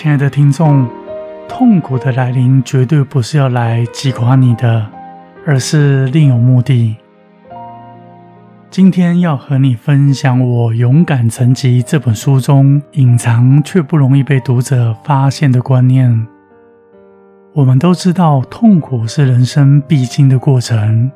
[0.00, 0.88] 亲爱的听众，
[1.48, 4.86] 痛苦的来临绝对不是要来击垮你的，
[5.44, 6.94] 而是另有目的。
[8.70, 16.28] 今天要和你分享我《勇敢成疾》这本书中隐藏却不容易被读者发现的观念。
[17.52, 21.10] 我们都知道，痛苦是人生必经的过程，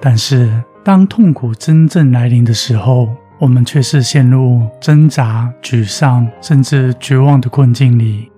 [0.00, 3.08] 但是当痛苦真正来临的时候，
[3.42, 8.30] 我们却是陷入挣扎、沮丧，甚至绝望的困境里，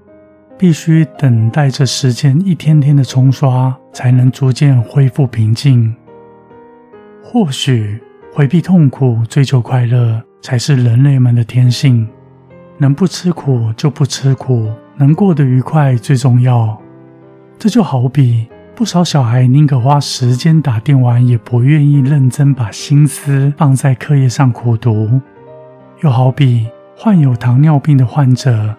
[0.57, 5.95] 必须等待着时间一天天的冲刷，才能逐渐恢复平静。
[7.23, 8.01] 或许
[8.33, 12.09] 回避痛苦、追求快乐，才是人类们的天性。
[12.79, 16.81] 能不吃苦就不吃苦，能过得愉快最重要。
[17.59, 18.49] 这就好比。
[18.77, 25.21] 不少小孩宁可花时间打电玩，也不愿意认真把心思放在课业上苦读。
[26.03, 26.67] 又好比
[26.97, 28.75] 患有糖尿病的患者，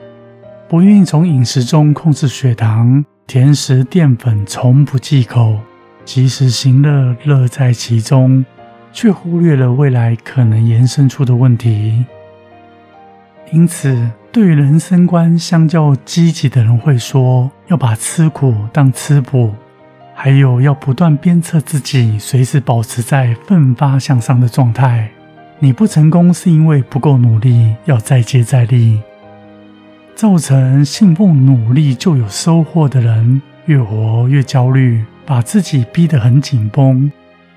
[0.68, 5.58] 不愿意从饮食中控制血糖，甜食淀粉从不忌口，
[6.04, 8.44] 及时行乐，乐在其中，
[8.92, 12.04] 却忽略了未来可能延伸出的问题。
[13.54, 19.54] 因此，对于人生观相较积极的人会说，要把吃苦当吃补。
[20.18, 25.10] 还有要不断鞭策自己，随时保持在奋发向上的状态。
[25.60, 29.02] 你不成功是因为不够努力，要再接再厉。
[30.16, 37.12] 造成信奉努力就有收获的人，越活越焦虑，把自己逼得很紧绷，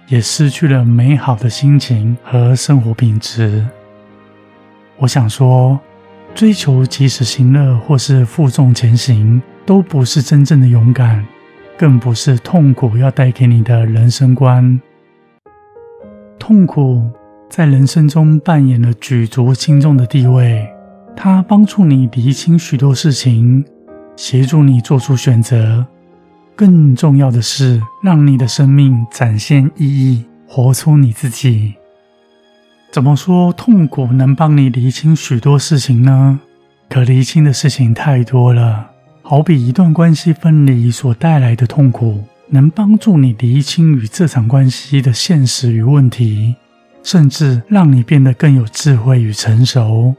[0.08, 3.64] 也失去了美好的心情和生活品质。
[4.96, 5.78] 我想说，
[6.34, 11.24] 追求及时行乐或是负重前行，都不是真正的勇敢。
[11.78, 14.80] 更不是痛苦要带给你的人生观。
[16.36, 17.08] 痛苦
[17.48, 20.68] 在人生中扮演了举足轻重的地位，
[21.14, 23.64] 它帮助你理清许多事情，
[24.16, 25.86] 协助你做出选择。
[26.56, 31.74] 更重要的是，让你的生命展现意义，活出你自己。
[32.90, 36.40] 怎么说痛苦能帮你理清许多事情呢？
[36.88, 38.90] 可理清的事情太多了。
[39.30, 46.56] 好比一段关系分离所带来的痛苦，能帮助你厘清与这场关系的现实与问题，
[47.02, 50.14] 甚至让你变得更有智慧与成熟。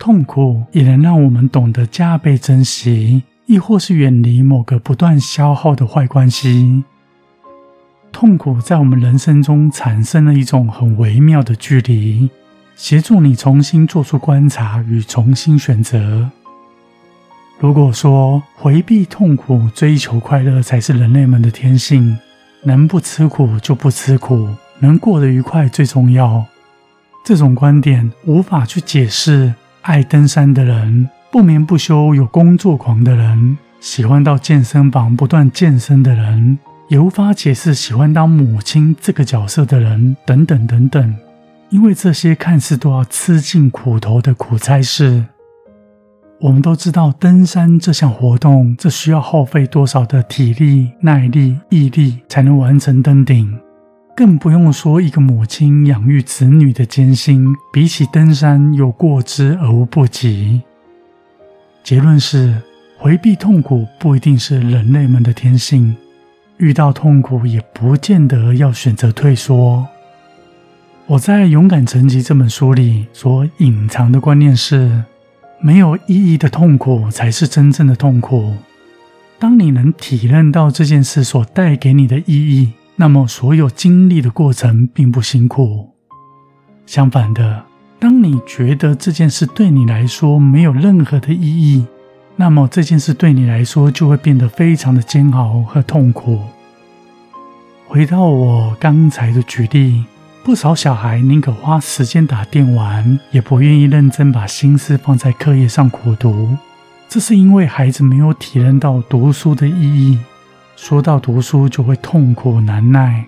[0.00, 6.82] 痛苦也能让我们懂得加倍珍惜，亦或是远离某个不断消耗的坏关系。
[8.10, 12.28] 痛苦在我们人生中产生了一种很微妙的距离，
[12.74, 16.28] 协助你重新做出观察与重新选择。
[17.62, 22.18] 如果说回避痛苦、追求快乐才是人类们的天性，
[22.64, 24.48] 能不吃苦就不吃苦，
[24.80, 26.44] 能过得愉快最重要。
[27.24, 36.58] 这种观点无法去解释爱登山的人、不眠不休有工作狂的人、喜欢到健身房不断健身的人，
[36.88, 41.14] 也无法解释喜欢当母亲这个角色的人等等等等，
[41.70, 45.26] 因为这些看似都要吃尽苦头的苦差事。
[46.42, 53.56] 我们都知道，登山这项活动，这需要耗费多少的体力、耐力、毅力才能完成登顶？
[54.16, 60.60] 更不用说一个母亲养育子女的艰辛，比起登山有过之而无不及。
[61.84, 62.60] 结论是，
[62.98, 65.96] 回避痛苦不一定是人类们的天性，
[66.56, 69.86] 遇到痛苦也不见得要选择退缩。
[71.06, 75.04] 我在《勇敢成疾》这本书里所隐藏的观念是。
[75.62, 78.56] 没有意义的痛苦才是真正的痛苦。
[79.38, 85.90] 当你能体认到这件事所带给你的意义，那么所有经历的过程并不辛苦。
[86.84, 87.64] 相反的，
[88.00, 91.86] 当你觉得这件事对你来说没有任何的意义，
[92.34, 96.40] 那么这件事对你来说就会变得非常的煎熬和痛苦。
[97.86, 100.04] 回到我刚才的举例。
[100.44, 106.56] 不少小孩宁可花时间打电玩，也不愿意认真把心思放在课业上苦读。
[107.08, 110.18] 这是因为孩子没有体认到读书的意义。
[110.74, 113.24] 说到读书，就会痛苦难耐。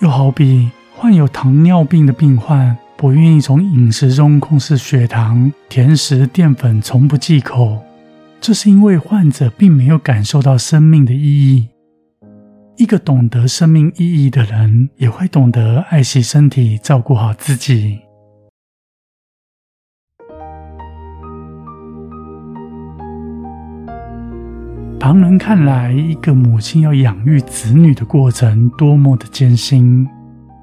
[0.00, 7.78] 又好比患有糖尿病的病患，不愿意从饮食中控制血糖，甜食、淀粉从不忌口，
[8.40, 11.68] 这是因为患者并没有感受到生命的意义。
[12.76, 17.98] 一个懂得生命意义的人，也会懂得爱惜身体，照顾好自己。
[24.98, 30.08] 旁人看来，一个母亲要养育子女的过程多么的艰辛，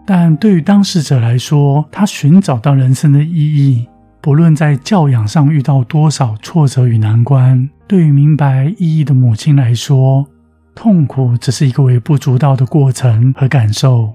[0.06, 3.88] 但对于当事者来说，他寻找到人生的意义。
[4.22, 10.28] 不论在教养上遇到多少挫折与难关，对于明白意义的母亲来说，
[10.82, 14.14] 痛苦只是一个微不足道的过程和感受。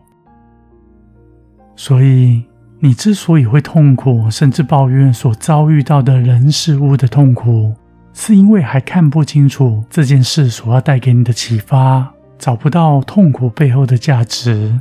[1.76, 2.42] 所以，
[2.80, 7.74] 你之所以会痛苦，甚至抱怨所遭遇到的人事物的痛苦。
[8.14, 14.80] 是因为还看不清楚这件事所要带给你的启发，找不到痛苦背后的价值。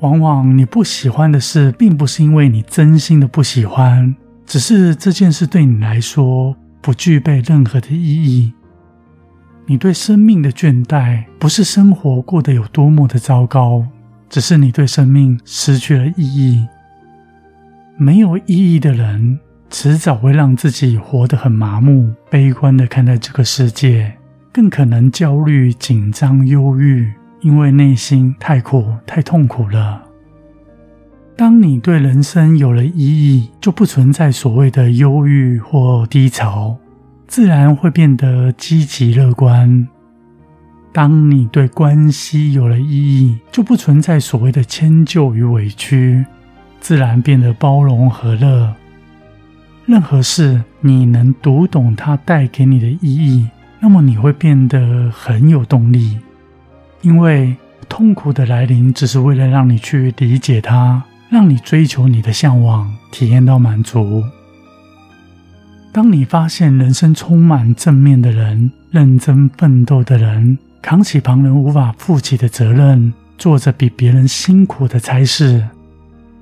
[0.00, 4.14] 往往你不喜欢的事，并不是因为你真心的不喜欢，
[4.44, 8.52] 只是这件事对你来说不具备任何的意义。
[9.70, 13.84] 你对生命的倦怠，不是生活过得有多么的糟糕，
[14.30, 16.66] 只是你对生命失去了意义。
[17.98, 19.38] 没有意义的人。
[19.70, 24.10] 迟早会让自己活得很麻木、悲观的看待这个世界，
[24.50, 27.12] 更可能焦虑、紧张、忧郁，
[27.42, 30.02] 因为内心太苦、太痛苦了。
[31.36, 36.78] 当你对人生有了意义，就不存在所谓的忧郁或低潮，
[37.28, 39.86] 自然会变得积极乐观。
[40.92, 46.24] 当你对关系有了意义，就不存在所谓的迁就与委屈，
[46.80, 48.74] 自然变得包容和乐。
[49.84, 53.46] 任何事，你能读懂它带给你的意义，
[53.78, 56.18] 那么你会变得很有动力。
[57.02, 57.54] 因为
[57.90, 64.24] 痛苦的来临，只是为了让你去理解它，让你追求你的向往，体验到满足。
[65.92, 75.66] 当你发现人生充满正面的人、认真奋斗的人，扛起旁人无法负起的责任，做着比别人辛苦的差事，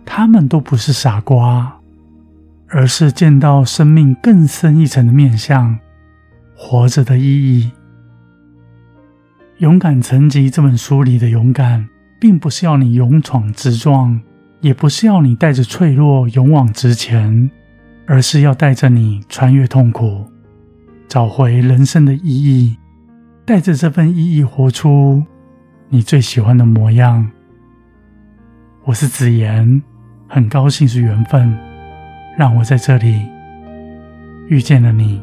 [0.04, 1.72] 他们都不是傻瓜。
[2.68, 5.78] 而是见到生命更深一层的面相，
[6.56, 7.70] 活着的意义。
[9.58, 11.88] 勇敢成疾这本书里的勇敢，
[12.20, 14.20] 并不是要你勇闯直撞，
[14.60, 17.48] 也不是要你带着脆弱勇往直前，
[18.06, 20.24] 而是要带着你穿越痛苦，
[21.08, 22.76] 找回人生的意义，
[23.44, 25.22] 带着这份意义活出
[25.88, 27.28] 你最喜欢的模样。
[28.84, 29.82] 我是子言，
[30.28, 31.56] 很高兴是缘分。
[32.38, 33.26] 让我在这里
[34.48, 35.22] 遇见了你。